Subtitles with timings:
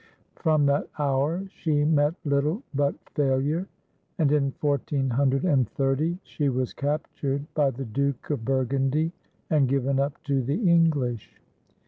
[0.35, 3.67] From that hour she met little but failure,
[4.17, 9.11] and in 1430 she was captured by the Duke of Bur gundy
[9.51, 11.39] and given up to the English.